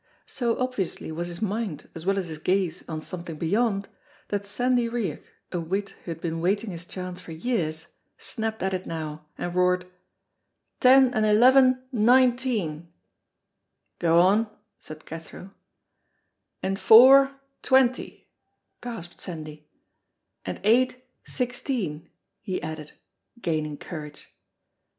[0.25, 3.87] So obviously was his mind as well as his gaze on, something beyond,
[4.29, 7.85] that Sandy Riach, a wit who had been waiting his chance for years,
[8.17, 9.85] snapped at it now, and roared
[10.79, 12.91] "Ten and eleven, nineteen"
[13.99, 15.53] ("Go on," said Cathro),
[16.63, 18.27] "and four, twenty,"
[18.81, 19.67] gasped Sandy,
[20.43, 22.09] "and eight, sixteen,"
[22.41, 22.93] he added,
[23.39, 24.33] gaining courage.